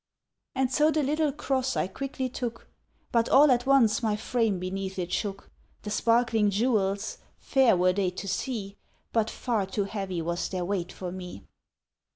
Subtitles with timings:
[0.55, 2.67] And so the little cross I quickly took,
[3.11, 5.51] But all at once my frame beneath it shook;
[5.83, 8.77] The sparkling jewels, fair were they to see,
[9.13, 11.43] But far too heavy was their weight for me.